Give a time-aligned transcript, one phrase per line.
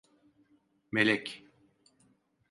[0.91, 1.43] Melek…